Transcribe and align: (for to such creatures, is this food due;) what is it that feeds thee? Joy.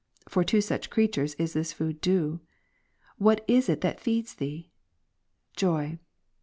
(for 0.27 0.43
to 0.43 0.61
such 0.61 0.89
creatures, 0.89 1.35
is 1.35 1.53
this 1.53 1.73
food 1.73 2.01
due;) 2.01 2.39
what 3.27 3.45
is 3.47 3.69
it 3.69 3.81
that 3.81 3.99
feeds 3.99 4.33
thee? 4.33 4.71
Joy. 5.55 5.99